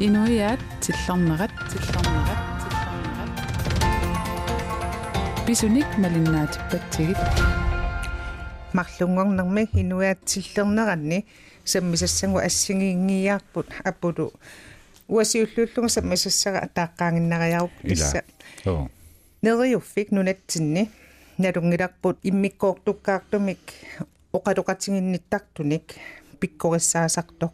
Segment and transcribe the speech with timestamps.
[0.00, 3.30] инуиаат тиллорнерат тиллорнерат тиллорнерат
[5.46, 7.20] бисуник малиннаатиппатсигит
[8.72, 11.24] марлунгорнэрми инуиаат тиллернеранни
[11.64, 14.32] саммисассангу ассигингиаарпут аппулу
[15.08, 18.24] уасиуллууллуга саммисассага тааққаангиннариару исса
[18.66, 18.88] оо
[19.42, 20.90] нериуффик нунатсинни
[21.38, 23.58] налунгиларпут иммиккоортуккаартумик
[24.32, 25.94] оқалоқатигинниттартуник
[26.40, 27.52] пиккориссаасартоқ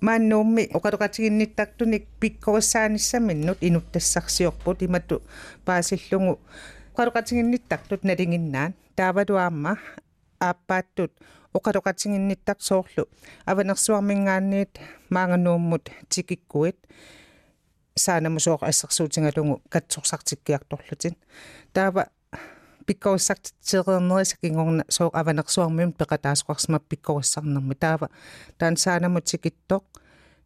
[0.00, 5.22] мааннуумми оқалоқатигинниттартуник пиккориссааниссаминнут инуттассарсиорпут имату
[5.64, 6.40] паасиллугу
[6.94, 9.78] оқалоқатигинниттартут налингиннаан таавалуаама
[10.40, 11.12] ааппааттут
[11.54, 13.08] оқалоқатигинниттар соорлу
[13.46, 14.78] аванерсуармингаанниит
[15.08, 16.76] маанганууммут тикиккуит
[17.96, 21.16] саанамусооқ ассерсуутингалугу катсорсартиккиарторлутин
[21.72, 22.08] таава
[22.85, 28.09] пиккориссартитсеернерисакингорна соо аванерсуармиум пеқатаасоқарсма пиккориссарнерми таава
[28.57, 29.83] таан саанаму тикиттоқ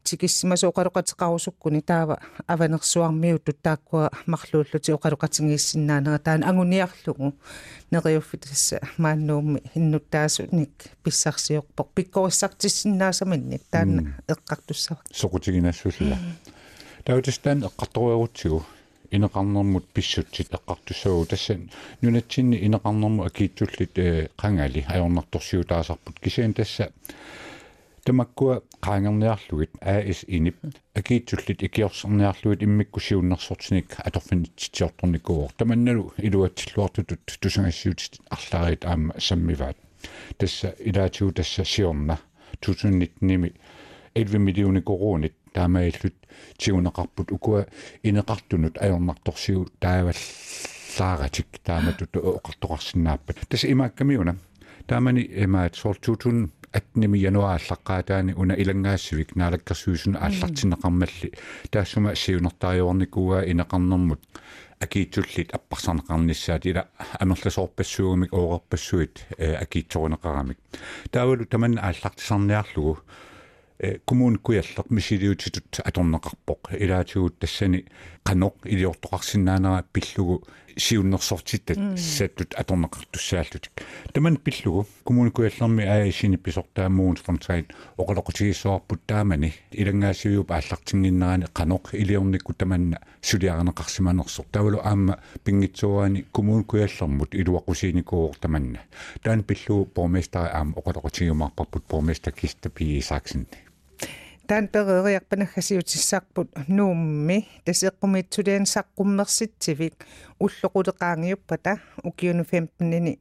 [0.06, 7.34] тикиссимасо оқалоқатеқарусуккуни таава аванерсуармиу туттааккуа марлууллути оқалоқатингииссиннаанера таан агуниарлугу
[7.92, 10.74] нериуффит тасса мааннуумми иннуттаасуник
[11.04, 16.18] писсарсиорпоқ пиккориссартиссиннаасаминник таана эққартуссава соқутигинассулла
[17.04, 18.66] таутистан эққарторуерутсигу
[19.11, 23.95] инеқарнэрмут писсутсит эққартуссагу тассан нунатсинни инеқарнэрму акиитсуллит
[24.37, 26.93] қангали аёрнарторсиутаасарпут кисаан тасса
[28.05, 30.57] тамаккуа qaangerniarlugit aas inip
[31.01, 39.77] akiitsullit ikiorserniarlugit иммиккусиуннэрсортиник аторфинитсиорторникуор таманналу илуатсиллуартутут тусангассуутит арлаарит аама саммиваат
[40.39, 42.19] тасса илаатиу тасса сиорна
[42.63, 43.53] 2019-ними
[44.15, 46.16] 11 миллиони коронит таамаиллут
[46.58, 47.66] тигунеқарпут укуа
[48.04, 54.36] инеқартунут аёрнарторсиу тааваллааратик тааматут оқартоқарсинааппат тасса имааккамиуна
[54.88, 61.30] таамани имаат соор 2000 атними януааллаққаатаани уна илангаассивик наалаккерсуусуна ааллартинеқармалли
[61.72, 64.22] таассума сиунертаажуорникугаа инеқарнэрмут
[64.80, 66.88] акиитсуллит аппарсарнеқарниссаат ила
[67.20, 70.58] амерласоорпассуугамик оорерпассуит акиитсоринеқарамик
[71.12, 73.00] таавалу таманна ааллартисарниарлугу
[74.05, 77.87] коммуникуяллер мисилиутитут аторнеқарпоқ илаатигут тассани
[78.25, 80.45] қаноқ илиортоқарсинаанера пиллугу
[80.77, 83.73] сиуннерсортиттат сааттут аторнеқартуссааллутик
[84.13, 94.81] таман пиллугу коммуникуяллерми аасини писортаамуун фонтайн оқалоқутигиссуарпут таамани илангаасивиуп ааллартингиннерани қаноқ илиорникку таманна сулиарнеқарсиманерсор тавалу
[94.85, 98.81] аама пингитсуаани коммуникуяллермут илуақусиникууор таманна
[99.23, 103.70] таан пиллугу порместари аама оқалоқутигиумаарпарпут порместа киста пи саксинни
[104.50, 109.96] таан перериарпанаггасиутиссаарпут нуумми тасеққумитсулиан саққуммерситсивик
[110.40, 113.14] уллоқулеқаангиуппата укиуну 15-нини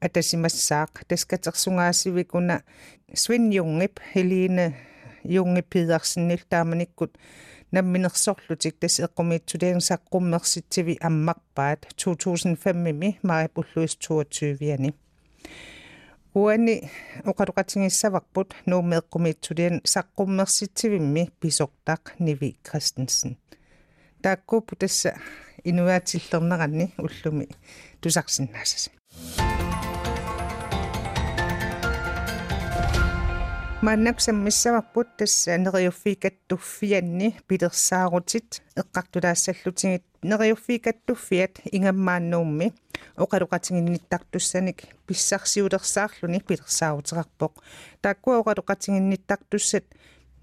[0.00, 2.56] атасимассаақ таскатерсунгаасивикуна
[3.14, 4.66] свин юнгип хелине
[5.24, 7.12] юнгип пидерсиннил тааманиккут
[7.70, 14.90] намминерсорлутик тасеққумитсулиан саққуммерситсиви аммарпаат 2005-ми марипуллуис 22-виани
[16.33, 16.89] уани
[17.29, 23.37] оқалоқатингиссаварпут нуумеэққумиитсулиан саққуммерситсивимми писортақ ниви кристенсен.
[24.21, 25.15] Тааккууппу тасса
[25.63, 27.47] инуаатиллернеранни уллуми
[28.01, 28.91] тусарсиннаасаса
[33.81, 38.63] маннак саммиссаварпут тасса нериуффикаттуффианни пилерсаарутит
[40.23, 42.73] эққартулаассаллутигит нериуффикаттуффиат ингаммааннуумми
[43.17, 47.53] оқалоқатингинниттартуссаник писсарсиулерсаарлуни пилерсаарутеқарпоқ
[48.01, 49.83] тааккуа оқалоқатингинниттартуссат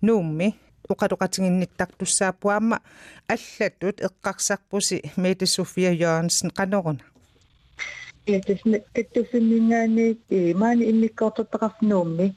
[0.00, 0.54] нуумми
[0.88, 2.80] оқалоқатингинниттартуссаапуаама
[3.28, 7.00] аллатут эққарсарпуси мете софия йорнсен каноруна
[8.26, 12.34] я тэсне каттуффиннгаани э маани иммиккоортоттеқарнуумми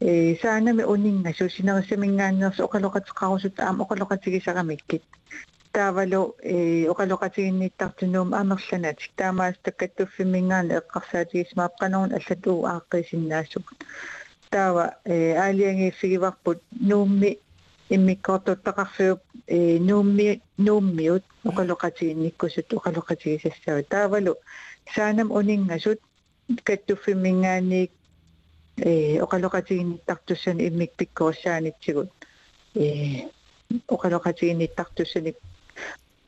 [0.00, 5.02] э саанами унинга сусинерсамингааннерс оқалоқатеқарусут аама оқалоқатигисарамиккит
[5.77, 13.65] таавалу э оқалоқатигинниттартунуум аамерланатик таамаас таккаттуффимингаана эққарсаатигисмаапқанерун аллатуу ааққисиннаассук
[14.49, 17.31] таава э аалиангииффигиварпут нуумми
[17.95, 24.33] иммиккортуттақарфиуп э нуумми нууммиут оқалоқатигинниккусут оқалоқатигисассава таавалу
[24.95, 25.99] саанам унингасут
[26.67, 27.91] каттуффимингаанник
[28.77, 32.09] э оқалоқатигинниттартуссани иммикпиккорсаанитсигут
[32.75, 32.85] э
[33.95, 35.35] оқалоқатигинниттартуссани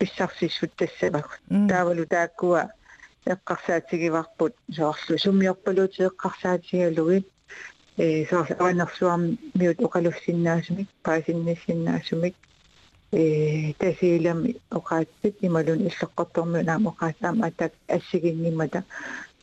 [0.04, 1.40] писсарсиссут тассавак
[1.70, 2.62] таавалу тааккуа
[3.32, 7.26] эққарсаатигиварпут соорлу суммиорпалуути эққарсаатигалугит
[7.96, 9.22] э соорлу аванерсуам
[9.58, 12.34] миут оқалуссиннаасумик паасиннассиннаасумик
[13.12, 18.84] э тасиилами оқаатсит ималун иллеққорторми наам оқаатаам атак ассигиннимата.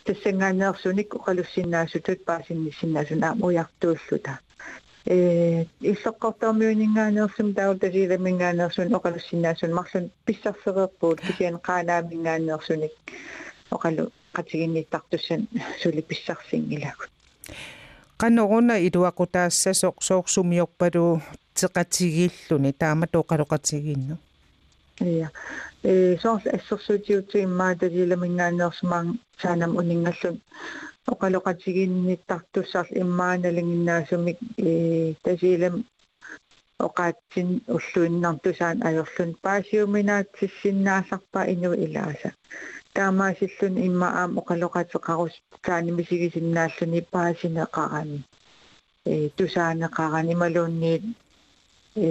[0.06, 4.34] Тассангаанеерсуник оқалуссиннаасутут паасинниссиннаасу наам уяртууллута
[5.06, 12.94] э иллоққортормиунингаанерсум таутасииламингаанерсун оқалуссинааsun марлун писсарсереерпуут кисиан қаанаамингаанерсуник
[13.72, 15.48] оқалу қатигинниттартуссан
[15.82, 17.10] сули писсарсингилагут
[18.22, 21.22] qanоруна илуақутаассасоқ соорсумиорпалу
[21.56, 24.18] теқатигииллуни таама тоқалоқатигиинну
[25.00, 25.30] ja
[25.84, 30.42] э соорс ассерсуутиутсу иммаатасииламингаанерсумаан саанам унингаллун
[31.13, 34.39] оқалоқатигиинниттартуссаар иммааналингиннаасумик
[34.69, 35.75] э тасиилам
[36.87, 42.31] оқаатсин уллуиннартусаан ajorlun paasiuminaatсиссиннаасарпа инуи илааса
[42.97, 45.35] таамаасиллун имма аам оқалоқатеқарус
[45.67, 48.19] таанимисигисиннааллуни паасинеқарани
[49.11, 51.03] э тусаанеқарани малуунниит
[52.07, 52.09] э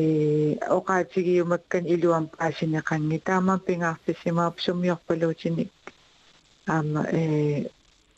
[0.78, 5.70] оқаатигиумаккан илуам паасинеқанги таама пингаартиссимаап сумиорпалуутиник
[6.76, 7.24] аама э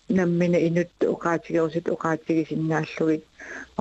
[0.10, 3.24] наммина инут оқаатигерусут оқаатигисиннааллугит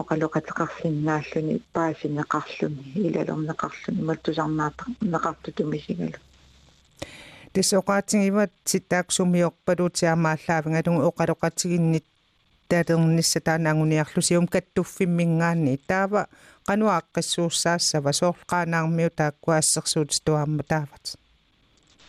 [0.00, 6.18] оқалоқатеқарсиннааллуни паасинеқарлуни илалорнеқарлуни маттусарнаата неқартутумисигалу
[7.54, 12.06] тисоqaатигиват ситааксумиорпалуутиамааллаавингалугу оқалоқатигиннит
[12.68, 16.22] таалернисса таанаангуниарлусиум каттуффиммингаанни таава
[16.68, 21.04] qanуааққиссууссаассава соорлqaanаармиу тааккуаассерсуут туаамма таават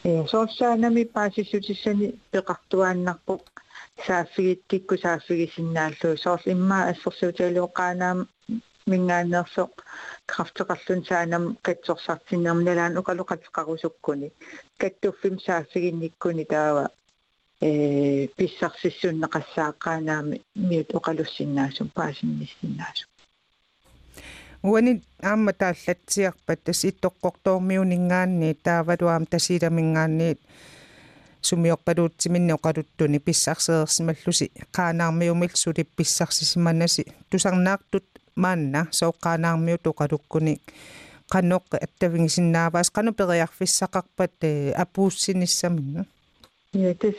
[0.04, 3.44] э соорсаанами паасиссутиссани пеқартуааннарпоқ
[4.07, 8.19] сааффигит кикку сааффигисиннааллу соорл иммаа ассерсуутиалуоқаанаам
[8.91, 9.73] мингаанерсоқ
[10.27, 14.29] крафтеқарлун саанам қатсорсартиннерм налаан укалоқатеқарусуккуни
[14.81, 16.85] каттуффим сааффигинниккуни таава
[17.61, 20.37] э писсарсиссуннеқассааққаанаами
[20.69, 23.09] миут оқалуссиннаасум паасинниссиннаасум
[24.63, 30.39] уани аама тааллатсиарпат тас иттоққортоормиунингаанни таавалуаам тасиламингаанни
[31.42, 40.54] сумиорпалуутсиминни оқалуттуни писсарсеерсималлуси қаанаармиумил сулип писсарсисиманаси тусарнаартут маанна сооққаанаармиу тоқалуккуни
[41.34, 44.38] qannoq attavingisinnaapaas qanupeриарфиссақарпат
[44.84, 46.06] апууссиниссаминна
[46.74, 47.16] Ja, det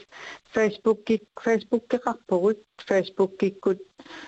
[0.54, 2.58] Facebook gik Facebook geqarpugут
[2.88, 3.80] Facebook gikkut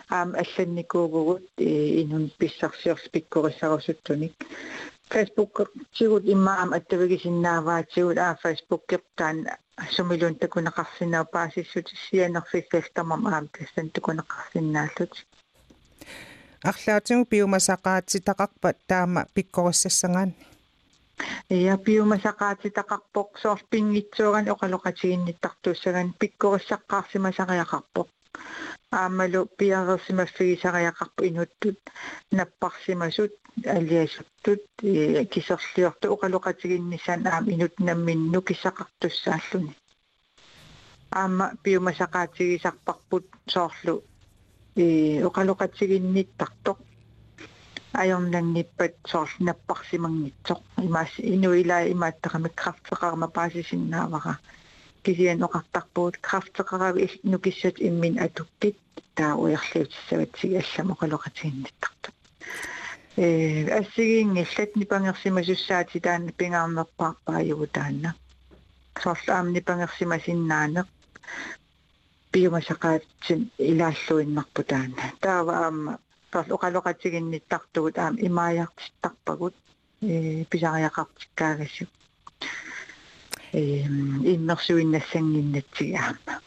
[0.09, 4.35] aam алланникуугугут инун писсарсиорспиккорисарусуттуник
[5.12, 5.55] Facebook
[5.94, 8.82] тигут имаам аттавигисиннааваатигут аа Facebook
[9.75, 15.12] кептаан сумилун такунеқарсинаа паасиссут сианерфиккастамам аам тассан такунеқарсинааллут
[16.62, 20.35] арлаатигу пиумасақаатситақарпат таама пиккориссассангаанни
[21.49, 28.09] я пиумасақаатитақарпоқ соорпингитсууран оқалоқатигинниттартуссаган пиккориссаққарсимасариақарпоқ
[29.01, 31.80] Аамалу пиарерсимаффигисариақарпу инуттут
[32.38, 33.33] наппарсимасут
[33.77, 34.63] алиасуттут
[35.33, 39.74] кисерлиорту оқалоқатигинниссан аам инут намминну кисақартуссааллуни
[41.19, 43.95] аама пиумасақаатигисарпарпут соорлу
[44.83, 44.86] э
[45.27, 46.77] оқалоқатигинниттартоқ
[48.01, 54.33] ajornanngippat soorlunapparsimangitsoq imaas inuila imaattaqami krafteqarma paasisinnaawaqa
[55.48, 58.78] oqartarpuut krafteqaravi nukissat immin atukkit
[59.16, 62.10] taa uerliutissavatsigi allamo qaloqatiginnittartu
[63.18, 63.28] э
[63.80, 68.10] ассигиингиллат нипангерсимасуссаати таанна пингаарнерпаарпааюгу таанна
[69.04, 70.88] соорлаам нипангерсимасиннаанеқ
[72.31, 73.42] пиумасақаатсин
[73.72, 75.94] илааллуиннарпу таанна таава аама
[76.31, 79.56] сорл оқалоқатигинниттартугут аама имааяартиттарпагут
[80.02, 81.85] э писариақартиккаагасу
[83.55, 83.82] э
[84.32, 86.41] иммерсуиннассангиннатсиги аама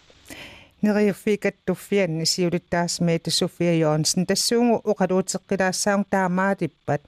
[0.84, 7.02] нериуффикаттуффианни сиулиттаасмеэт София Йонсен тассуугу оқалуутеққилаассаам таамаатиппат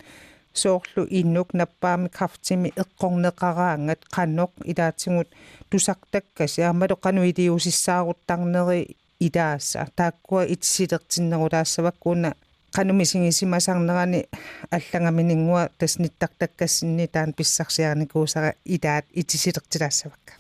[0.54, 5.30] соорлу иннук наппаами крафтими эққорнеқараангат қанноқ илаатингут
[5.70, 12.36] тусартаккаси аамалу қануилиусиссааруттарнери илааса тааккуа итсилертиннерулаассаваккуна
[12.76, 14.24] qanumisigisimасарнерани
[14.72, 20.34] аллагаминингуа тасниттартаккассинни таан писсарсиарникуусара илаат итисилертилаассавакка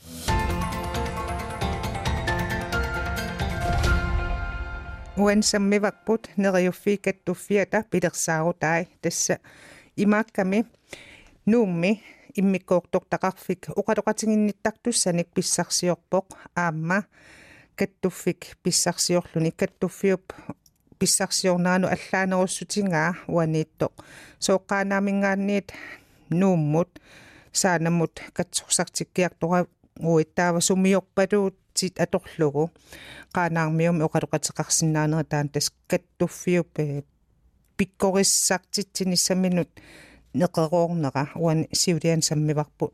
[5.17, 9.39] уансаммивакпут нериуффикаттуффиата пилерсаарутаи тасса
[9.95, 10.65] имаакками
[11.45, 12.03] нуумми
[12.35, 17.05] иммиккоортортақарфик оқалоқатигинниттартуссаник писсарсиорпоқ аама
[17.75, 20.33] каттуффик писсарсиорлуни каттуффиуп
[20.99, 23.91] писсарсиорнаану аллаанеруссутингаа уаниитто
[24.45, 25.73] сооққаанаамингаанниит
[26.29, 26.91] нууммут
[27.51, 29.67] саанаммут катсорсартиккиартора
[29.99, 32.71] уиттаава сумиорпалуут тит аторлугу
[33.35, 36.73] qaanaarmium oqaloqateqarsinnaanera taan tas kattuffiup
[37.77, 39.71] pikkorissaartitsinnissaminut
[40.39, 42.91] neqeroornera uan siulian sammivarpu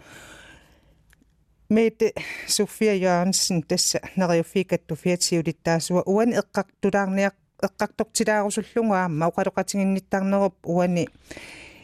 [1.72, 2.12] Mette
[2.48, 11.08] Sofia Jørgensen tassa neriuffiikattufiat siulittaasua uan eqqartulaarniaq эққартортилаарусуллунга аама уқалоқатингинниттарнеруп уани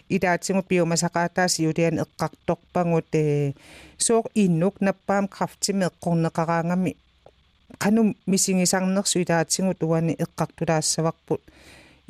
[0.10, 3.54] илаатсигу биомасақаатаас юлиан эққарторпангут э
[3.98, 6.96] соор иннук наппаам крафтими эққорнеқараангами
[7.82, 11.42] qanum misинgisarnersu ilaatigut uani eqqartulaassavaqput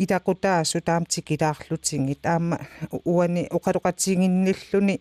[0.04, 2.58] ilaqutaassu taamtikilаарlutiнгит аама
[3.06, 4.96] уани оқалоқатингинниллуни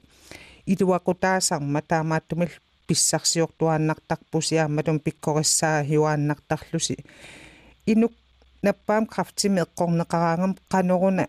[0.73, 2.53] илуақутаасарма таамааттумил
[2.87, 6.97] писсарсиортуааннартарпуси аамалум пиккориссаа хиуааннартарлуси
[7.93, 8.13] инук
[8.62, 11.28] наппаам крафтими эққорнеқараангам qanuruна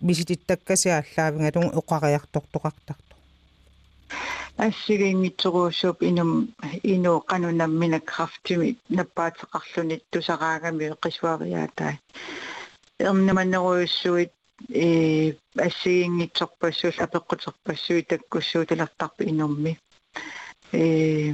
[0.00, 3.04] мисититтаккаси ааллаавингалугу оқариартортоқартарто
[4.56, 6.30] ассигингитсоруусууп инум
[6.82, 11.94] ину qanunamminak крафтими наппаатеқарлунит тусараагами қисуариаатай
[12.98, 14.32] эрнаманнеруйуссуит
[14.70, 19.78] э ассигингитсорпассуул апеққутерпассуи таккуссуу талартарпи инумми.
[20.72, 21.32] Э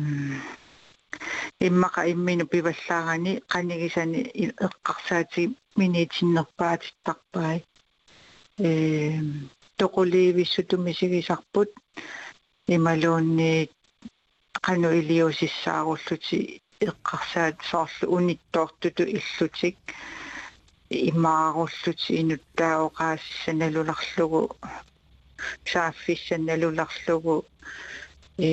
[1.68, 4.20] иммака иммину пиваллаарани канигисани
[4.66, 5.42] эққарсаати
[5.78, 7.56] минитиннерпаатиттарпай
[8.58, 8.70] э
[9.78, 11.70] тоқуливиссутумисигисарпут
[12.76, 13.52] ималуунни
[14.66, 16.38] кану илиусиссаагуллути
[16.88, 19.76] эққарсаат соорлу униттоортуту иллутик
[21.10, 24.40] имааруллути инуттаоқаассаналуларлугу
[25.70, 27.36] сааффиссаналуларлугу
[28.46, 28.48] э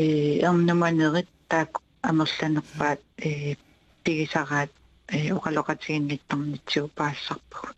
[0.48, 1.72] эрнуманерит таак
[2.09, 3.57] амерланерпаат э
[4.05, 4.71] пигисараат
[5.09, 7.75] э оқалоқатигинниттарнитсуу паассарпуг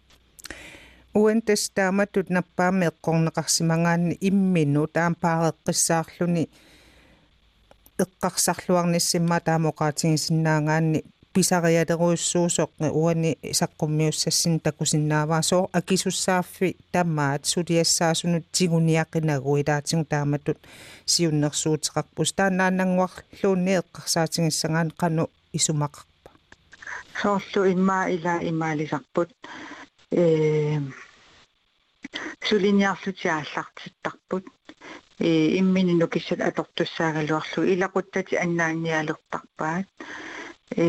[1.15, 6.45] уантас тааматут наппаами эққорнеқарсимагаанни иммину таам паареққиссаарлүни
[8.05, 11.05] эққарсарлуарниссимма таамоқаатигисиннаагаанни
[11.37, 20.59] писариалеруйуссуусоққи уани саққуммиуссассин такусиннааваасоо акисуссааффи таммаат сулиассаасунут тигуниақинагу илаатигу тааматут
[21.13, 25.25] сиуннерсуутеқарпус таанаанангуарлуунни эққарсаатигиссагаан қану
[25.59, 26.31] исумақарпа
[27.21, 29.31] соорлу иммаа ила имаалисарпут
[30.11, 30.23] э
[32.49, 34.45] сулиниарлутиааллартиттарпут
[35.27, 35.29] э
[35.61, 39.89] иммини нукиссат атортуссаагалуарлу илақуттати аннааниалертарпаат
[40.77, 40.85] э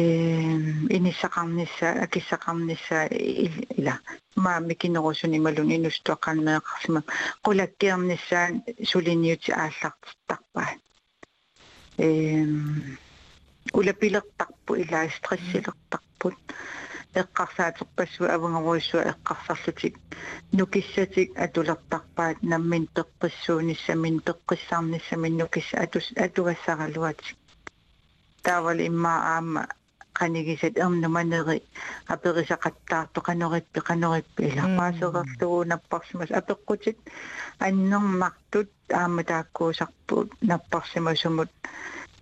[0.97, 2.97] инисақарнисса акиссақарнисса
[3.77, 3.95] ила
[4.35, 7.01] ма микинерусуни малун инустуаққарнеэқарсима
[7.45, 8.53] қулаккиерниссаан
[8.91, 10.79] сулиниути ааллартиттарпаат
[11.97, 12.07] э
[13.79, 16.35] улапилертарпу ила стрессилертарпут
[17.21, 19.93] эққарсаатерпассуа авангеруиссуа эққарсарлутик
[20.57, 27.37] нукиссатик атулертарпаат наммин теққиссуунissaмин теққиссаарниссамин нукисса атус атугассаралуатик
[28.41, 29.67] таавал имма аама
[30.17, 31.61] qanigисат эрнуманери
[32.13, 36.97] аперисақаттаарто qanориппи qanориппи иларпаасеқарлугу наппарсимас апеққутит
[37.59, 41.51] аннермартут аама тааккуусарпут наппарсимасумут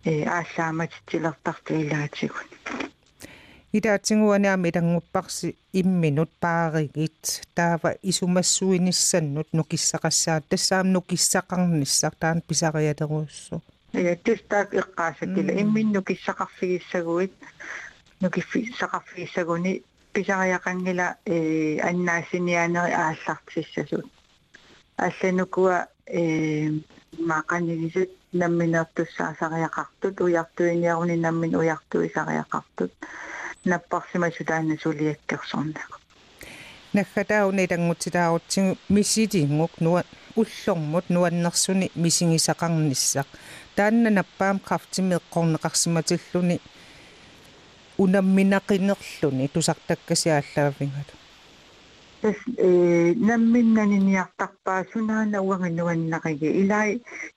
[0.03, 2.49] э ааллааматитилертарту илаатигут
[3.77, 7.21] илаатингуанаами илангуппарси имминут пааригит
[7.57, 17.32] таава исумассуинissannут нукиссақассаат тассаам нукиссақарниссар таан писариалеруссу я тустаак эққаасакила имминну киссақарфигиссагуит
[18.20, 19.82] нукиффисақарфигиссагуни
[20.12, 24.06] писариақангила э аннаасинианери ааллартиссасут
[24.96, 26.70] алланукуа э
[27.18, 32.92] маақанигисут намминертуссаасариақартут уяртуиниаруни наммин уяртуисариақартут
[33.64, 35.90] наппарсимасутаана сулиаккерсорнақ
[36.94, 40.02] наггатауни тангутилаарутсигу мисилингук нуа
[40.36, 43.28] уллормут нуаннерсуни мисигисақарниссақ
[43.76, 46.60] таанна наппаам крафтими эққорнеқарсиматиллуни
[48.02, 51.14] унамминақинерлуни тусартаккасиааллаавингалу
[52.22, 52.36] тас
[52.68, 56.90] э намминнаниниартарпаа сунаана уангинуаннақиги илай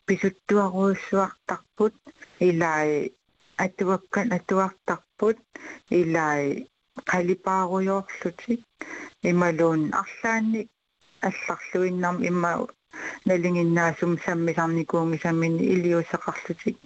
[0.08, 1.96] писуттуаруussуартарпут
[2.48, 2.90] илай
[3.66, 5.40] атуаккан атуартарпут
[6.00, 6.44] илай
[7.12, 8.62] қалипааруйоорлутик
[9.30, 10.70] ималуун арлаанник
[11.28, 12.52] алларлуиннарм имма
[13.26, 16.78] налингиннаасум саммисарникуунги саммини илиусеқарлутик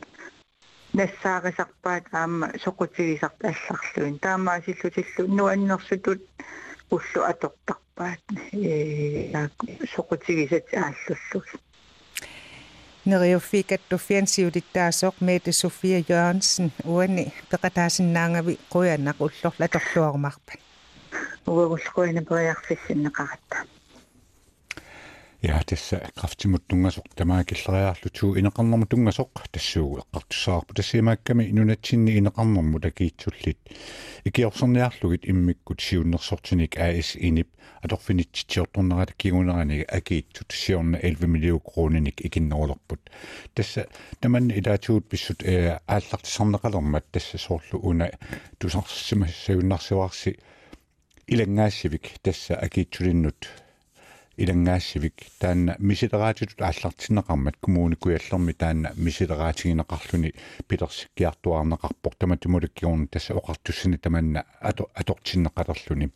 [0.93, 6.21] нассаагисарпаат аама соқутигисарт алларлуин таамаасиллутиллу нуаннерсутут
[6.95, 8.55] уллу атортарпаат э
[9.93, 11.49] соқутигисат ааллуллус
[13.09, 20.59] нериуффикаттуффиансиулиттаасоқ мете софия jørgensen уани пеқатаасиннаангави қуянақ уллорла торлуарумарпат
[21.47, 23.57] уагуллуина периарфиссиннеқаратта
[25.43, 32.79] Eh, ja tässä kraftsimut tungasok tämä killariaarlu tuu ineqarnermu tungasok tassuugu eqqartussaarpu tassimaakami inunatsinni ineqarnermu
[32.79, 33.59] takiitsullit
[34.25, 37.49] ikiorserniarlugit immikkut siunnersortinik AS inip.
[37.85, 43.09] Atorfinitsitiortornerata kigunarani akiitsu tassiorna 11 miljoon krooninik ikinnerulerput
[43.55, 43.85] tassa
[44.21, 48.09] tamanni ilaatuut pissut eh, aallartisarneqalermat tassa soorlu una
[48.59, 50.37] tusarsimassagunnarsuarsi
[51.27, 53.66] ilanngaassivik tassa akiitsulinnut
[54.37, 60.33] илангаассивик таанна мисилераатитут ааллартиннеқармат коммуникуяллерми таанна мисилераатигинеқарлүни
[60.69, 66.11] пилерсиккиартуарнеқарпор таматимуликкиорни тасса оқартуссани таманна ато атортиннеқалерлүни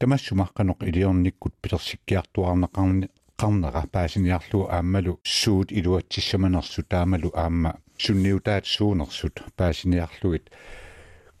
[0.00, 3.08] тамассумаққаноқ илиорниккут пилерсиккиартуарнеқарни
[3.40, 7.72] qarnera paasiniarlu aammalu suut iluatsissamanерсу таамалу аама
[8.04, 10.44] сунниутаат суунерсут paasiniarluit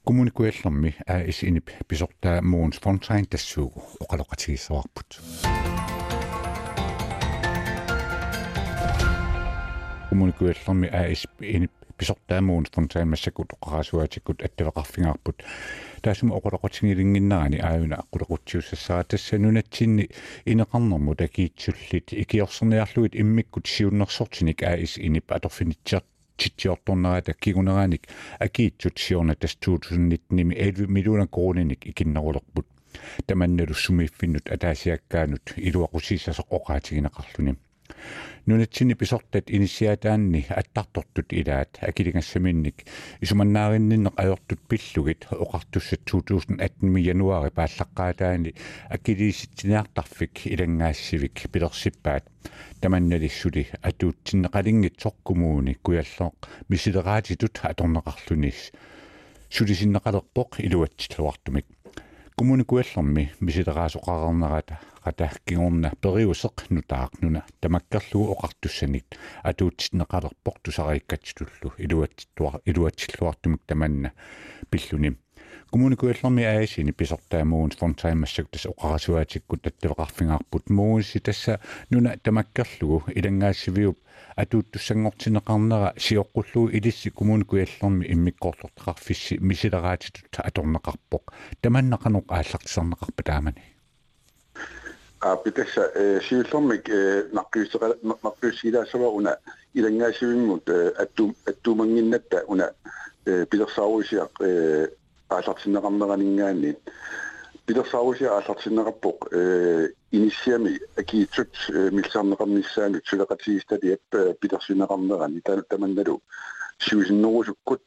[0.06, 5.08] kommunikuallermi aa is inip pisortaa muun spontain tassuugu oqaloqatigissaarput
[10.09, 15.43] kommunikuallermi aa is inip pisortaa muun spontain massakut oqarasuatikut attavaqarfingaarput
[16.01, 20.05] таасума оқулоқутингилингиннаани аавина аққулоқутсиуссассаа тассанунатсинни
[20.51, 26.03] инеқарнэрму такиитсуллит икиорсерниарлуит иммиккут сиуннерсортиник аис инип аторфинитсиар
[26.37, 28.07] титсиорторнерата кигунерааник
[28.39, 32.67] акиитсут сиорна тас 2019 11 миллиона крониник икиннерулерпут
[33.27, 37.55] таманналу сумииффиннут атаасиаккаанут илуақусиссасо оқаатигинеқарлуни
[38.46, 41.78] нунатсини писортат инисиатаанни аттартортут илаат.
[41.82, 42.84] Акилингассаминник
[43.20, 45.26] исуманнааринниннеқ аёртут пиллугит.
[45.30, 48.54] Оқартуссат 2018 януари пааллаққаатаани
[48.88, 52.24] акилииситсиниартарфик илангаассивик пилерсиппаат.
[52.80, 56.38] Таманналиссули атуутсиннеқалингит соркумууни куяллооқ
[56.70, 58.72] мисилераатитут аторнеқарлунис
[59.50, 61.66] сулисиннеқалерпоқ илуатсилуартумик
[62.38, 69.18] коммуникуаллерми мисилераасоқарернерата qatakkigorna periuseq nutaaqnuna tamakkerlugu oqartussanit
[69.50, 74.10] atuutsinneqalerpoq tusariikkatsitullu iluatsittua iluatsilluartumik tamanna
[74.70, 75.10] pilluni
[75.72, 81.58] kommunikuallermi aasini pisortaamuun spontaimmassak tas oqarasuatikkut tattavaqarfingaarput muusi tassa
[81.90, 83.02] nuna tamakkerlugu
[84.38, 91.24] ilangaassiviup атуuттуссангортинеқарнера сиоққуллуу илисси коммуникуаллерми иммиккоорлортеқарфисси мисилераатитут аторнеқарпоқ
[91.62, 93.62] таманнақанеқ ааллартисарнеқарпа таамани
[95.20, 95.90] a pitessa
[96.28, 96.88] siullormik
[97.32, 99.36] naqqiuseqa naqqiussilaasava una
[99.74, 100.68] ilangaasivimmut
[101.02, 102.66] attu attuumanginnatta una
[103.50, 104.32] pilersaaruisiaq
[105.30, 106.76] ааллартиннеқарнеранингаани
[107.66, 109.18] пилерсааруsia ааллартиннеқарпоқ
[110.11, 116.21] инисиами акиитсут милсаарнеқарниссаанут сулеқатигисталиап пилерсинеқарнерани таманналу
[116.79, 117.83] сиусиннерусуккут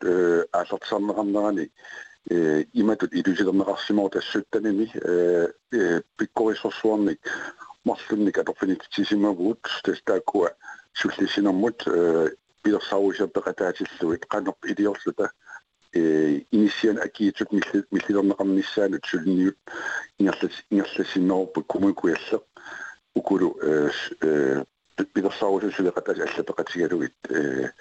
[0.53, 1.71] ааллартисаарнеқарнерани
[2.73, 4.91] иматут илусилернеқарсимоо тассуттаними
[6.17, 7.21] пиккорисорсуарник
[7.85, 10.51] марлунник аторфинитсисимагуут тастааккуа
[10.95, 11.85] суллисинермут
[12.63, 15.50] пилерсаарусиаппеқатаатиллуит қанерп илиорлута э
[15.94, 19.58] инисиан акиитут миллилернеқарниссаанут сулниут
[20.20, 22.44] ингерлас ингерласиннерпу кумукуяллеқ
[23.14, 24.64] укулу э
[25.14, 27.72] пилерсаарусулеқатаас аллапеқатигалугит э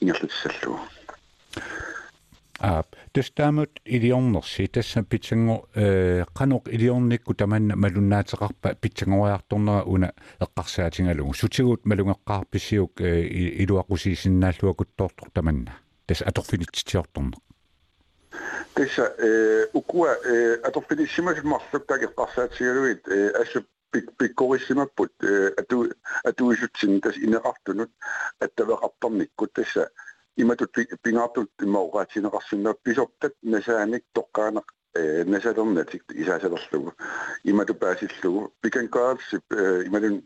[0.00, 0.80] ингерлассаллугу
[2.58, 13.00] аап тастаамут илиорнерси тасса питсанго э канок илиорникку таманна малуннаатеқарпа питсангориарторнера уна эққарсаатингалугу сутигут малунгеққарписсиук
[13.62, 17.38] илуақусиисиннааллуакуттоортор таманна тас аторфинитситиорторнер
[18.74, 19.10] Tässä
[19.74, 20.12] ukua,
[20.54, 23.60] että oppidissimus massukta kertassaatsigaluit, että
[24.18, 25.12] pikkurissimaput,
[26.24, 27.90] että uisutsin tässä inne ahtunut,
[28.40, 29.90] että verrattarnikku tässä
[30.36, 30.70] imatut
[31.02, 34.64] pingatut mauraatsin rassinna pisottat, nesäänik tokkaanak
[35.24, 36.92] nesatornatik isasalerlugu
[37.44, 39.36] imatu pääsillugu pikankaarsi
[39.84, 40.22] imatun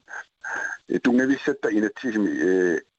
[1.03, 2.31] tungevissatta inatsisimi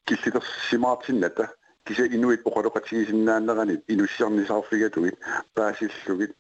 [0.06, 1.48] killitersimaartinnata
[1.88, 5.18] киса инуит оқалоқатигисиннааннерани инуссиарнисаарфигатугит
[5.54, 6.36] паасиллугит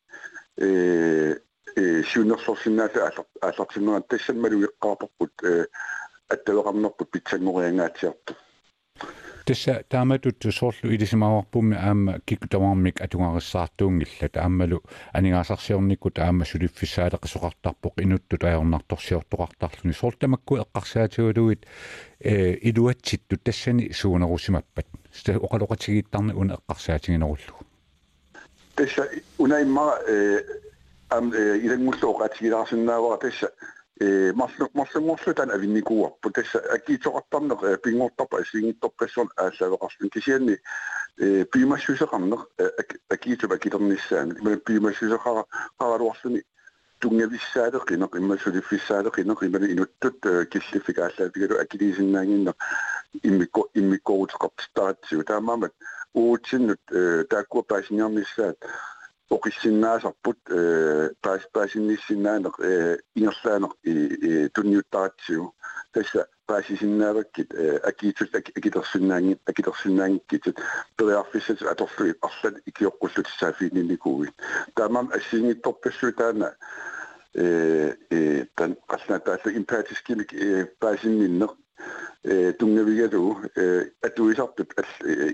[0.58, 1.38] э
[1.76, 5.66] э сиуннерсорсиннаата ааллартиннеран тассаммалу иққаапарпут э
[6.30, 8.36] аттавеқарнерпут питсангориангаатсиарту
[9.48, 14.84] тасса тааматут соорлу илисимааварпумми аама кикутамаармик атунгариссаартуунгилла таамалу
[15.14, 21.66] анигаасарсиорникку таама сулиффисаалеқисоқартарпоқ инутту таярнарторсиортоқартарлуни соорлтамакку эққарсаатигалуит
[22.20, 27.56] э илуатситту тассани суунерусимаппат ста оқалоқатигииттарни уна эққарсаатигинеруллу
[28.76, 30.42] тасса унаимма э
[31.10, 33.52] ам илангуллооқатигилаарсинаавара тасса
[34.00, 39.30] Eh, masluk masluk ngoslu tan avinni kuwa putessa aki soqattarneq eh, pingortapa asingittor eh, qassuan
[39.42, 40.58] aassaveqarsun kisianni
[41.52, 42.44] piimassuseqarneq
[43.16, 45.44] en, akiternissaan iman piimassuseqara
[45.80, 46.44] qaraluarsuni
[47.02, 52.58] tungavissaateq ineq immassulifissaateq ineq iman inuttut killifik aallaatigalu akiliisinnaanginneq
[53.24, 55.74] immikko en, taamaamat
[56.14, 56.94] uutinnut
[57.34, 58.70] taakkuappaasiniarnissaat
[59.33, 63.73] киллиффик ааллаавигалу акилисиннаангиннеқ иммикко иммиккоутеқартаатсиу таамаамат уутсиннут тааккуа паасиниарниссаат оқиссиннаасарпут э паас паасинниссиннаанеқ э ингерлаанеқ
[63.83, 65.55] и тунниуттаратсиу
[65.93, 70.59] тасса паасисиннааваккит э акиитут акитерсиннаанги акитерсиннаангиккит
[70.97, 74.29] периарфиссат аторлуи арлат икиоққуллут саафиинникууи
[74.75, 76.57] таамам ассингитторпассу таана
[77.35, 80.31] э э тан qasnaataалlu impatiskimik
[80.81, 81.66] paasinninneq э тунгавигалу
[82.25, 82.53] э
[84.03, 84.73] атуисартут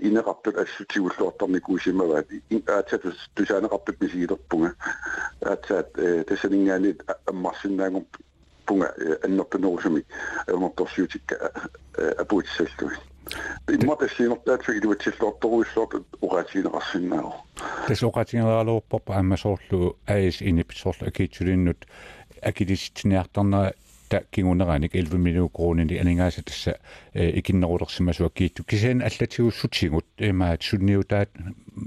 [0.01, 2.27] инеқартут ассутигуллуартарникуусимаваат
[2.67, 4.75] аатсатус тусаанеқартут мисигилерпунга
[5.41, 8.07] аатсаат э тассанингаанит аммарсиннаангум
[8.65, 10.05] пунга аннерпунерусуми
[10.47, 11.51] аморторсиутикка
[12.17, 12.97] апуутиссаллуги
[13.67, 17.33] имматассиинертаатсу илуатсиллуарторуиссуарт угаатигинеқарсиннаагу
[17.87, 21.85] тас угаатигинералууппарпа аммасоорлу аис инип соорлу акиитсулиннут
[22.41, 23.73] акилиситсиниарторнера
[24.14, 26.78] та кигунераник 11 миллион кроонини анингааса тасса
[27.14, 31.30] икиннерулерсимасуа киитту кисаан аллатигуссутсигут имаат сунниутаат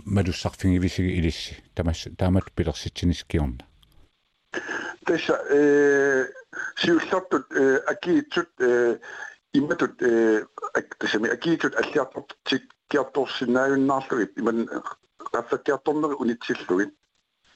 [0.06, 3.64] малуссарфингивисиги илисси тамас таамат пилерситсинискиорна
[5.06, 6.26] тасса э
[6.76, 7.46] сиуллартут
[7.94, 9.00] акиитсут э
[9.54, 10.44] иматут э
[11.00, 14.70] тасами акиитсут аллиартортик киарторсинааюннаарлугит иман
[15.34, 16.92] гаффаккиарторнери унитсиллугит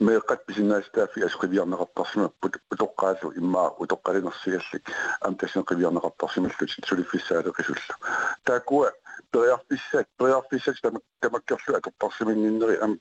[0.00, 1.86] ما mais قد بزناجتا في أشق بيان ما
[2.72, 4.78] بدقات وإما ودقات نصيحة
[5.26, 7.74] أم تشن قبيان ما التشتري في سارة قشل
[8.44, 8.86] تاكوا
[9.34, 10.78] بريار في سك بريار في الشك
[11.22, 12.98] تما كرشو تمكر شو من نري أم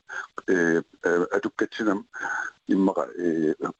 [1.06, 2.04] أدكتشن
[2.72, 2.94] إما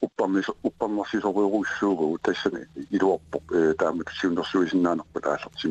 [0.04, 3.18] أبام نصيحة ويروش شو وتشن إلوى
[3.78, 5.66] تعمل تشين نصيحة نانا بدأ شخص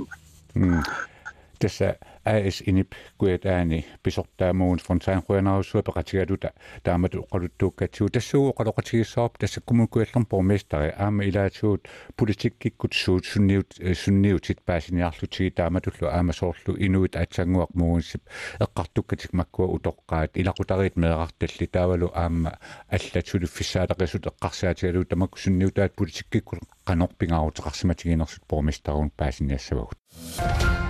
[1.59, 6.49] tässä AS inip kuet ääni pisottaa muun von sain huenaa syöpäkatsiga duta.
[6.83, 13.67] Taamat uqaduttu katsiu tässä uqadoqatigissaap tässä kumun kuet kuellon pormestari aamme ilaatuut politiikki kutsuut sunniut
[13.85, 15.63] äh, sit pääsin jahtut siitä.
[15.63, 18.21] paasiniarlutigi tullu aama soorlu inuit atsanguaq muunssip
[18.61, 22.51] eqqartukkatik makkua utoqqaat ilaqutarit meeqartalli taavalu aama
[22.91, 30.86] allatuluffissaataqisut eqqarsaatigalu tamakku sunniutaat politikkikkut qanorpingaarutaqarsimatiginersut pormestaruun paasiniassavagut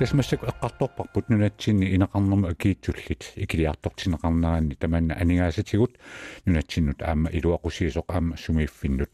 [0.00, 5.98] тасмассак эққарторпарпут нунатсинни инеқарнэрма акиитсуллит икилиартортинеқарнераанни таманна анигаасатигут
[6.46, 9.10] нунатсиннут аама илуақусиисоқ аама сумииффиннут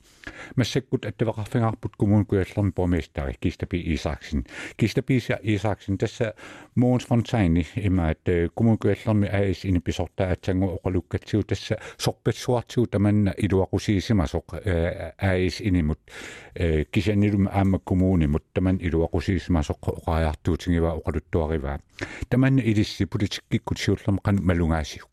[0.57, 1.05] Massakkut
[1.99, 4.45] kumun kuin pomistari Kistapi Isaksin.
[4.77, 6.35] Kistapi Isaksin tässä
[6.75, 8.19] Moons Fontaine niin ima at
[8.91, 14.45] että AS inipisorta niin atsangu oqalukkatsiu tässä sorpatsuartiu tamanna iluaqusiisimasoq
[15.23, 15.99] AS inimut
[16.93, 21.79] kisanilum aamma kumuunimut taman iluaqusiisimasoq oqaajartuutingiva oqaluttuarivaa.
[22.31, 25.05] Tamanna ilissi politikkikkutsiullermi qan malungaasiu.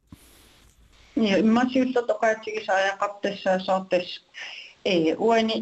[1.15, 4.21] Ja, niin, mä syystä tokaitsiki saa ja kattessa ja saatessa.
[5.29, 5.57] uani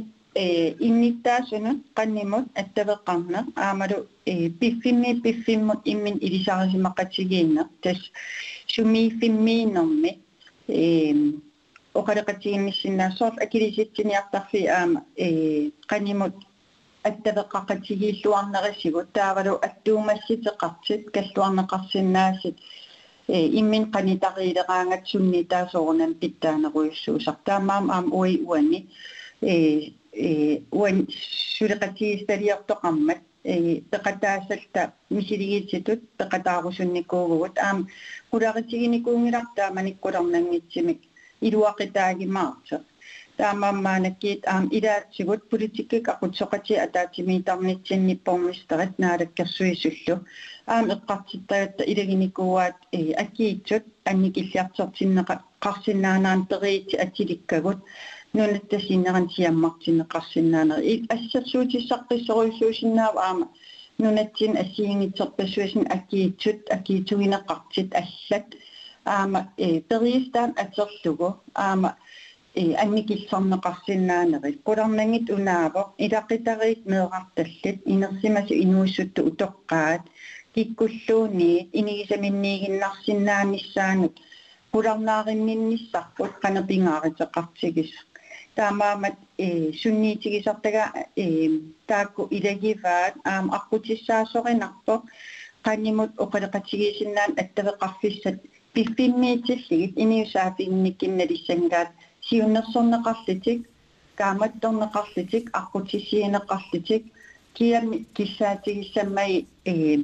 [0.87, 3.97] innittaasuna qannimut attaveqqarneq aamalu
[4.59, 7.99] piffimmi piffimmut immin ilisarisimaqatigiinneq tas
[8.75, 10.11] sumiiffimmiinermi
[11.99, 14.99] oqaleqatigimissinnaassoorl akilisitsiniartarfi aama
[15.91, 16.35] qannimut
[17.09, 22.57] attaveqqaqatigiilluarnerisigut taavalu attuumassiteqartit kalluarneqarsinnaasit
[23.30, 28.78] иммин қанитариилераангат сунни таасоорнам питтаанеруйуссуусар таамаам аам уи уани
[29.42, 29.54] э
[30.12, 30.96] э уан
[31.58, 37.78] сулеқатигисталиортоқармат э пеқатаасалта мисилигитситут пеқатаарусунникуугугут аам
[38.30, 41.00] куларитигиникуунгилартаа маниккулернангитсимик
[41.46, 42.76] илуақитаагимаарса
[43.37, 50.15] таамаамаанаккиит аам илаатсигут политиккик aqutsoqati атаатимиитарнитсинниппормистерит наалаккерсуисуллу
[50.73, 57.79] аам эққартиттаятта илагиникууаат э аккиитсут анникиллиартертиннеқа қарсинаанаан периити атиликкагут
[58.33, 63.45] нунаттасиннеран сиаммартинеқарсинаанери ассерсуутиссаққиссоруйсуусиннаава аама
[64.01, 68.47] нунатсин ассиингитсерпассуисин аккиитсут аккиитуинеқартит аллат
[69.05, 71.97] аама э периистаан атерлугу аама
[72.62, 80.02] и анникиллэрнеқарсинаанери qulernangit unaavoq ilaqitariit meeqartallit inersimasi inuissuttu utoqqaat
[80.54, 84.14] kikkulluuniit inigisaminniiginnarsinaannissaanut
[84.72, 87.92] qulernaarinninnissarput qanerpingaariteqartigis
[88.56, 89.46] таамаамат э
[89.80, 90.84] сунниитигисартага
[91.24, 91.26] э
[91.88, 94.94] таакку илагиваат аам аққутиссаасоринарпо
[95.66, 98.36] qanimut oqaleqatigisinnaan attavеқарфиссат
[98.74, 101.90] пиффиммиитиллигит иниусаафиинниккинналиссангаат
[102.30, 103.68] сиуннерсорнеқарлитик
[104.16, 107.04] кааматторнеқарлитик аққутиссиинеқарлитик
[107.56, 109.98] киами киссаатигиссаммай э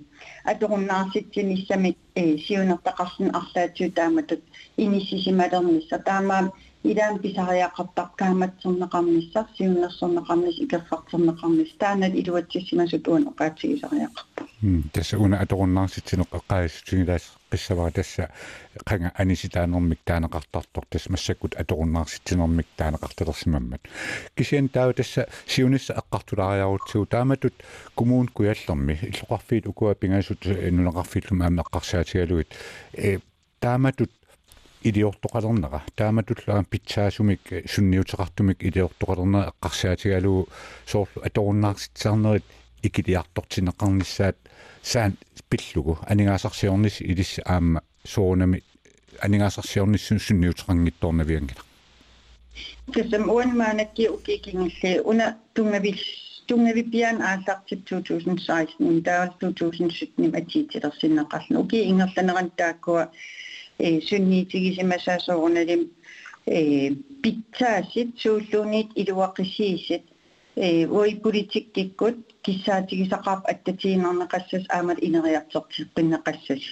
[0.44, 4.42] аторуннаарситсиниссамик э сиунертақарсин арлаатсуу тааматут
[4.76, 6.52] иниссисималернисса таамаа
[6.84, 14.42] илаам писариақартар кааматсернеқарнissaar сиуннерсернеқарнис икерфартернеқарнис таанат илуатсиссимасут уун оқаатигисариақарпа
[14.94, 18.27] тасса уна аторуннаарситсинеқ эққаиссутигилаас qissavaa tassa
[18.85, 19.11] qanga
[20.05, 23.81] таанеқартартор тас массаккут аторуннаарситсинермик таанеқарталерсимаммат
[24.35, 27.53] кисиан таава тасса сиунисса эққартулаариарутсуу тааматут
[27.95, 32.49] коммуун куяллерми иллоқарфиит укуа пингаасут нунеқарфиллум аама эққарсаатигалуит
[32.93, 33.19] э
[33.59, 34.11] тааматут
[34.83, 40.47] илиортоқалернера тааматуллаа питсаасумик сунниутеқартумик илиортоқалернера эққарсаатигалуу
[40.85, 42.45] соорлу аторуннаарситсаарнерит
[42.83, 44.37] икилиартортинеқарнissaат
[44.81, 45.17] саан
[45.49, 48.63] пиллугу анигаасарсиорнис илис аама соонами
[49.21, 51.63] анигаасарсиорниссун сунниутеқангитторнавиангила
[52.93, 55.99] кэсэм уанмаанакки укикингилли уна тунгавил
[56.47, 63.11] тунгави пиан аасартип 2016 таал 2017 атиитилерсиннеқарлу уки ингерланеран тааккуа
[63.79, 65.81] э сунниитигисимасаасоорналим
[66.45, 70.03] э питсаасит сууллуунит илуаққисиисит
[70.56, 76.62] э ой политиккиккут киссаатигисақарп аттатиинернеқассас аамат инериартертиққиннеқассас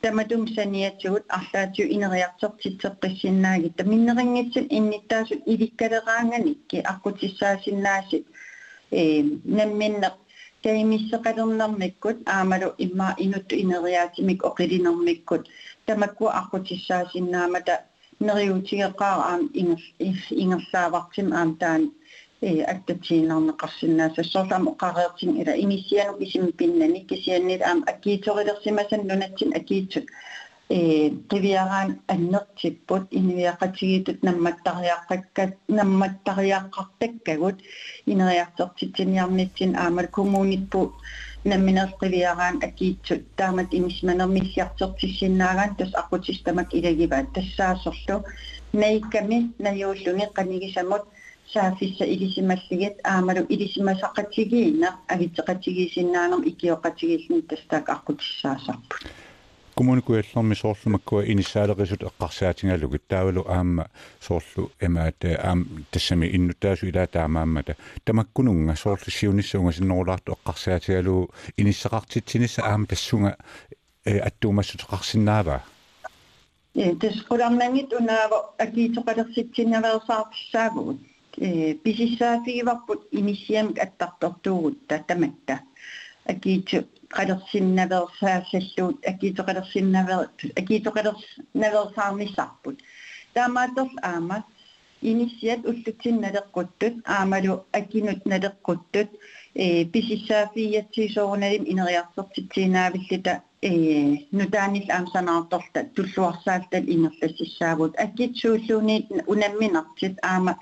[0.00, 8.24] таматум саниатсугут арлаатиу инериартертитсеққиссиннаагит таминнерингитсит инниттаасут иликкалераанганикки аққутиссаасиннаасит
[8.90, 9.22] э
[9.58, 10.14] намминнеқ
[10.62, 15.42] таимиссеқалернэрмиккут аамалу имма инутту инериаатимик оқилинермиккут
[15.86, 17.74] тамакку аққутиссаасиннаамата
[18.26, 19.42] нериутигеққаа аам
[20.42, 21.82] ингерлаавартим аам таан
[22.42, 30.06] э аттатсиинернеқарсиннааса сорлам оқареертин ила имисиану кисимпиннани кисианнит аам аккииторилерсимасан нунатсин аккиитсут
[30.70, 37.56] э тивиараан аннертиппут инивиақатигитут намматтариаққаккат намматтариаққартаккагут
[38.12, 40.92] инериартертитсиниарнитсин аамал коммуниппу
[41.44, 48.24] намминерсқивиараан акиитсут таамат имисманермиссиартертиссиннаагаан тас ақутистамак илагиваат тассаасорлу
[48.72, 51.04] наикками наюуллуни қанигисамут
[51.52, 59.02] саафисса илисималлигит аамалу илисимасақатигиина агитсеқатигисиннаанер икиоқатигиллни тастаак аққутиссаасарпут
[59.78, 63.86] коммуникуаллерми соорлумаккуа иниссаалерисут эққарсаатингалугит таавалу аама
[64.20, 73.36] соорлу эмаат аам тассами иннутаасу илаа таамааммата тамаккунунга соорлу сиуниссуунга синнерулаарту эққарсаатигалу иниссақартитсинисса аама тассунга
[74.04, 75.62] э аттуумассутеқарсинаава
[76.74, 80.98] э тэс qulaarnangit unaavo akiitoqalersitsinnaverisaarpissaagugut
[81.40, 85.60] э писиссаафигиварпут инисиамик аттартортуугутта тамакка
[86.24, 86.84] акииту
[87.16, 92.76] qalерсиннаверсаассаллуут акиитоqalersinnaveri акиитоqalernaversаарнissaarput
[93.34, 94.38] таамааторл аама
[95.10, 99.08] инисиат уллутсинналеққуттут аамалу акинут налеққуттут
[99.54, 103.70] э писиссаафиятсисоорналим инериарсертитсинаавиллита э
[104.38, 110.52] нутаанил аамсанаарторта туллуарсаалтал инерлассаавут аккитсууллуунит унамминартит аама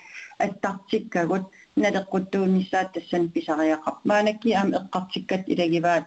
[0.41, 1.45] аттартиккагут
[1.77, 6.05] налеққуттуунissaат тассан писариақар маанакки аама эққартиккат илагиваат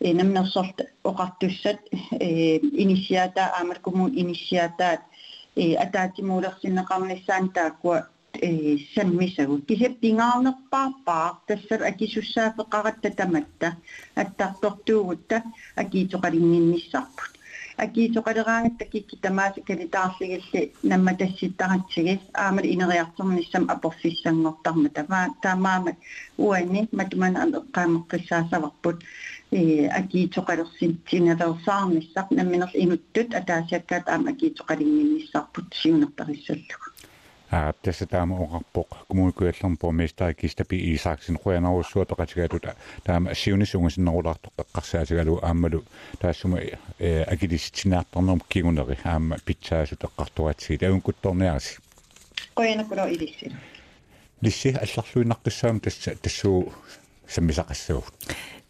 [0.00, 0.76] э намнерсорт
[1.10, 1.78] оқартуссат
[2.26, 5.00] э инисиата аамал коммун инисиатаат
[5.56, 7.98] э атаатимуулерсиннеқарниссаан тааккуа
[8.48, 13.68] э саммисагу кисеп пингаарнерпаарпаа тассар акисуссаафеқаратта таматта
[14.22, 15.36] аттартортуугутта
[15.82, 17.32] акиитоқалингинниссарпут
[17.84, 25.96] акиитоқалераангатта кикки тамааси калитаарлигилли намма тасситтаратсигис аамал инериартерниссам апорфиссангортарма тама таамаамат
[26.38, 28.96] уани матуман эққаамеққиссаасаварпут
[29.58, 29.60] э
[30.00, 36.86] акиитоқалерсинтиналерсаарниссақ намминерс инуттут атаасиаккаат аама акиитоқалингинниссарпут сиунертарissallугу
[37.52, 38.60] а tässä tämä on
[39.08, 42.66] kommunikuellon på mesta kistapi isaksin qoyana ussuat qatigatut
[43.04, 45.84] taama siunisungus noorlartu qassaatigalo aammalu
[46.18, 46.56] taassuma
[47.32, 51.78] agilissitinaartarnerm kiguneri aamma pitsaasut eqqartuatsiit avunkuttorniarsi
[52.54, 53.52] qoyana kulo ilissi
[54.40, 56.72] lissi алларлуинаққиссаам тасса тассуу
[57.29, 58.15] саммисақассагут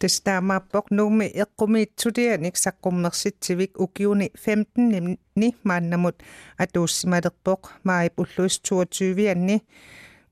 [0.00, 6.16] тестаамааппоқ нууми эққумиитсулианик саққуммерситсивик укиуни 15 ни мааннамут.
[6.56, 9.60] Атууссималерпоқ маип уллуис 22-анни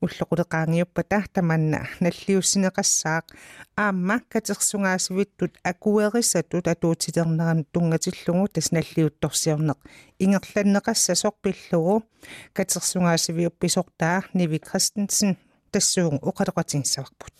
[0.01, 1.85] уллоқулеқаангиуппата таманна.
[2.01, 3.25] Наллиуссинеқассаақ.
[3.75, 9.77] Аама катерсунгаасивиттут акуерисатут атуутилернеран тунгатиллугу тас наллиутторсиорнеқ
[10.19, 12.03] ингерланнеқасса сорпиллугу
[12.53, 15.37] катерсунгаасивиупписортаа ниви кристенсен
[15.71, 17.33] тассуугу оқалеқатингсаварпут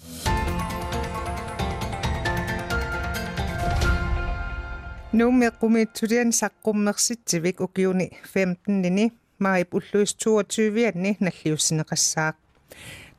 [5.13, 12.37] Nuummeqqumiitsulian saqqummersitsivik ukiuni 15-nini maip ulluis 22-anni nalliussineqassaaq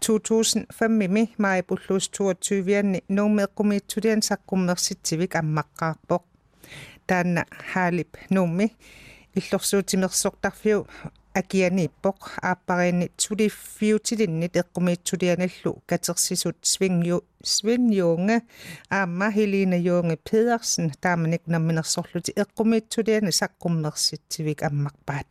[0.06, 6.24] 2005-mi maip ulluis 22-anni nuummeqqumiitsulian saqqummersitsivik ammaqqaarpoq
[7.08, 8.68] taanna haalip nuummi
[9.40, 10.82] иллорсуутимерсортарфиу
[11.36, 18.42] акианиппоq ааппариинни тулиффиутилиннит эққумиитсулианаллу катерсисут свингю свиньюнга
[18.90, 25.28] аама хелина юнга педерсен тааманик намминерсорлути эққумиитсулиани саққуммерситсивик аммарпаат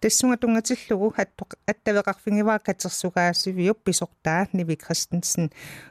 [0.00, 5.50] тассунга тунгатиллугу аттоқ аттавеқарфингиваа катерсугаасивиуп писортаа ниви кристенсен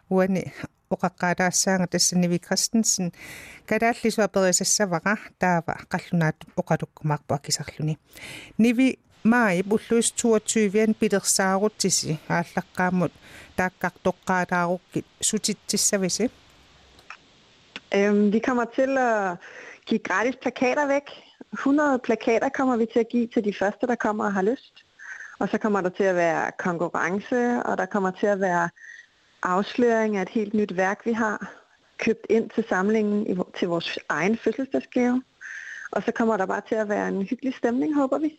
[0.09, 0.53] уани
[0.89, 3.11] оқаққаалаассаанга тасса ниви кристенсен
[3.69, 7.97] калааллисуа перисассаваqa таава қаллунаат оқалуккумаарпа кисарлуни
[8.57, 13.13] ниви маи буллуис 22-виан пилерсаарутсиси ааллаққааммут
[13.57, 16.29] тааккартоққаалааруккит сутитсиссависи
[17.95, 19.37] Øhm, vi kommer til at
[19.85, 21.07] give gratis plakater væk.
[21.53, 24.75] 100 plakater kommer vi til at give til de første, der kommer og har lyst.
[25.39, 28.69] Og så kommer der til at være konkurrence, og der kommer til at være
[29.44, 31.52] afsløring af et helt nyt værk, vi har,
[31.98, 35.22] købt ind til samlingen i, til vores egen fødselsdagsgave.
[35.90, 38.38] Og så kommer der bare til at være en hyggelig stemning, håber vi.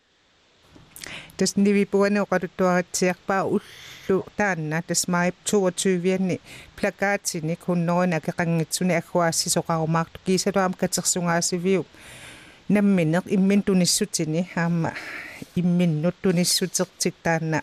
[1.40, 6.38] Das nivi buane qaruttua tsiaqpa ullu taanna das maip 22
[6.76, 11.86] plakatini kunnorina keqanngitsuni aghuassisoqarumaaqtu kiisaluam katersungaasiviu
[12.70, 14.92] nammineq immin tunissutini haama
[15.56, 17.62] imminnut tunissuteqtik taanna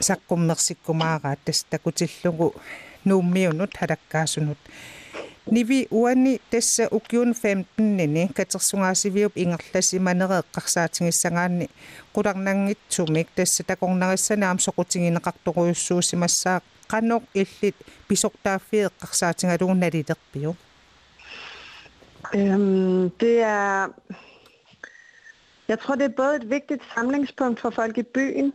[0.00, 2.54] саққуммерсиккумаараат тас такутиллугу
[3.04, 4.58] нууммиунут халаккаасунут
[5.50, 11.66] Nivi uani tassa ukiun 15-nini katersungaasiviup ingerlas imanereeqqarsaatigissangaanni
[12.14, 16.60] qularnanngitsumik tassa takornarissanaam soqutingineqartoruussuusimassaa
[16.92, 17.76] qanoq illit
[18.08, 20.56] pisortaaffieqqarsaatigalugu nalilerpiu
[22.34, 23.88] Øhm, det er...
[25.68, 28.52] Jeg tror, det er både et vigtigt samlingspunkt for folk i byen,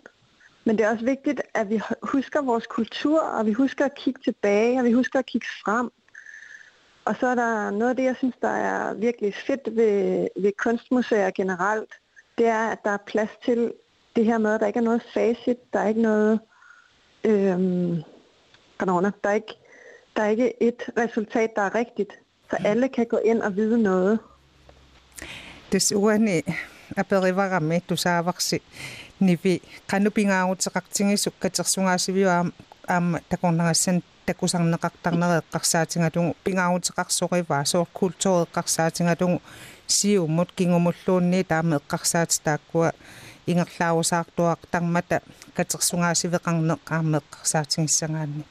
[0.64, 4.20] men det er også vigtigt, at vi husker vores kultur, og vi husker at kigge
[4.24, 5.90] tilbage, og vi husker at kigge frem.
[7.04, 10.52] Og så er der noget af det, jeg synes, der er virkelig fedt ved, ved
[10.58, 11.94] kunstmuseer generelt,
[12.38, 13.72] det er, at der er plads til
[14.16, 16.40] det her med, at der ikke er noget facit, der er ikke noget...
[17.24, 18.02] Øhm,
[18.78, 19.54] corona, der er ikke,
[20.16, 22.12] der er ikke et resultat, der er rigtigt.
[22.50, 22.66] Så mhm.
[22.66, 24.18] alle kan gå ind og vide noget.
[25.72, 26.28] Desuden
[26.96, 28.32] er bedre ramme, du sagde,
[29.20, 32.24] nivi kanupingaangut seqaqtingi sukkatersungaasivi
[32.88, 39.38] aama takornangassan takusarneqartarnere eqqarsaatingatungu pingaangut seqarsoqiva soorkultore eqqarsaatingatungu
[39.96, 42.90] siummut kingumulluunni taama eqqarsaati taakkua
[43.50, 45.16] ingerlaavusaartuaqtarmata
[45.56, 48.44] katersungaasiveqarne aama eqqarsaatingissangaanni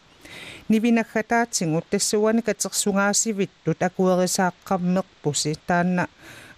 [0.70, 6.08] nivinaggataatingut tassuani katersungaasivittu takuerisaaqqammeqpusi taanna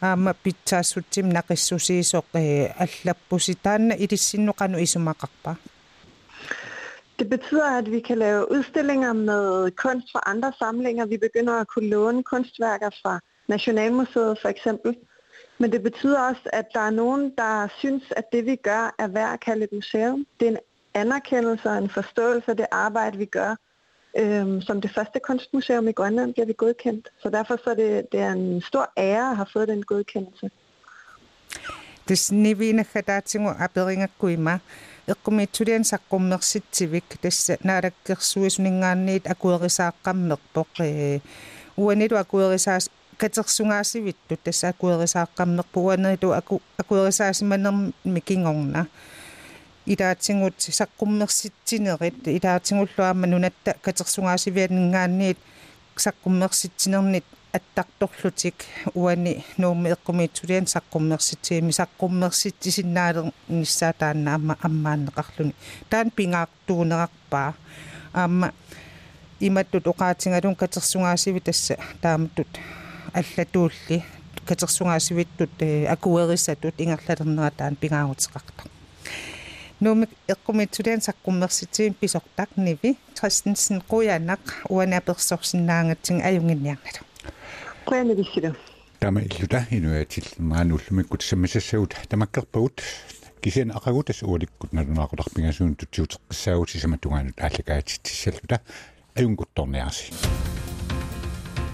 [0.05, 5.53] аама питсаассутсим нақиссусиисоқ э аллаппуси таанна илиссинноқану исумақарпа
[7.19, 11.07] Det betyder, at vi kan lave udstillinger med kunst fra andre samlinger.
[11.07, 14.97] Vi begynder at kunne låne kunstværker fra Nationalmuseet for eksempel.
[15.59, 19.09] Men det betyder også, at der er nogen, der synes, at det vi gør er
[19.09, 20.27] værd at kalde et museum.
[20.41, 20.59] Det er en
[20.95, 23.57] anerkendelse og en forståelse af det arbejde, vi gør.
[24.18, 27.08] Øhm, som det første kunstmuseum i Grønland bliver vi godkendt.
[27.22, 30.50] Så derfor så er det, det er en stor ære at have fået den godkendelse.
[32.08, 34.60] Det snivine kadatingo aberinga kuima.
[35.08, 37.04] Ikkumitsulian sakkummersitivik.
[37.22, 40.68] Tässä naarakkersuisuningaanniit akuerisaakkammerpoq.
[40.82, 41.20] Øh,
[41.78, 44.36] Uanidu akuerisaas katersungaasivittu.
[44.44, 45.84] Tässä akuerisaakkammerpoq.
[45.84, 46.34] Uanidu
[46.80, 48.80] akuerisaasimanermikingorna.
[48.80, 48.86] Aku
[49.87, 55.39] илаатсигут саққуммерситсинерит илаатсигуллуаама нунатта катерсунгаасивианингаанниит
[55.97, 58.55] саққуммерситсинернит аттарторлутик
[58.95, 65.55] уани нууми эққумиитсулиан саққуммерситсиими саққуммерситсисиннаалер ниссаатаанна амма аммааннеқарлуни
[65.91, 67.55] таан пингаартуунерарпаа
[68.13, 68.53] аама
[69.41, 72.49] иматтут оқаатингалун катерсунгаасиви тасса тааматтут
[73.13, 74.05] аллатуулли
[74.47, 75.51] катерсунгаасивиттут
[75.89, 78.63] акуерисатут ингерлалернера таан пингаагутеқарта
[79.80, 87.02] нуумик эққумиитсулиан саққуммерситсиим писортак ниви Christensen quyanaq уанаперсорсинаангатсин аюнгинниарнала
[87.86, 88.56] Qujannavissila.
[89.00, 92.82] Tama illuta inuatil maanullumikut sammisassagut tamakkerpagut
[93.42, 98.58] kisian aqagutas ualikkut nalunaaqullarpingasuun tutsiuteqqissaaguti samattungaanut ааллакаатитсаллута
[99.20, 100.14] аюнгутторниарси.